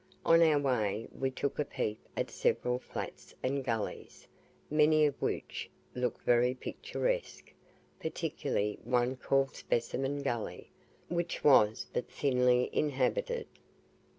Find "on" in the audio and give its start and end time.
0.25-0.41